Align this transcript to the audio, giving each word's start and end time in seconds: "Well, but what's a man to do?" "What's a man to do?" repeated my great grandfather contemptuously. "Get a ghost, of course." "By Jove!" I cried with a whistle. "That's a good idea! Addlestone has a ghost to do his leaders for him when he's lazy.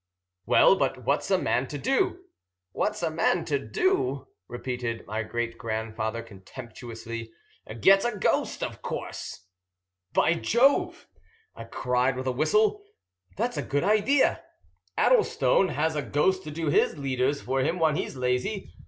"Well, 0.47 0.75
but 0.77 1.03
what's 1.05 1.29
a 1.29 1.37
man 1.37 1.67
to 1.67 1.77
do?" 1.77 2.21
"What's 2.71 3.03
a 3.03 3.11
man 3.11 3.45
to 3.45 3.59
do?" 3.59 4.29
repeated 4.47 5.05
my 5.05 5.21
great 5.21 5.59
grandfather 5.59 6.23
contemptuously. 6.23 7.31
"Get 7.81 8.03
a 8.11 8.17
ghost, 8.17 8.63
of 8.63 8.81
course." 8.81 9.45
"By 10.11 10.33
Jove!" 10.33 11.05
I 11.53 11.65
cried 11.65 12.17
with 12.17 12.25
a 12.25 12.31
whistle. 12.31 12.81
"That's 13.37 13.57
a 13.57 13.61
good 13.61 13.83
idea! 13.83 14.41
Addlestone 14.97 15.67
has 15.69 15.95
a 15.95 16.01
ghost 16.01 16.41
to 16.45 16.49
do 16.49 16.69
his 16.71 16.97
leaders 16.97 17.39
for 17.41 17.59
him 17.61 17.77
when 17.77 17.95
he's 17.95 18.15
lazy. 18.15 18.73